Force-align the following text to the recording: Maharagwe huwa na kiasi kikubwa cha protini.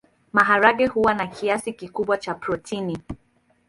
Maharagwe 0.33 0.87
huwa 0.87 1.13
na 1.13 1.27
kiasi 1.27 1.73
kikubwa 1.73 2.17
cha 2.17 2.33
protini. 2.33 2.97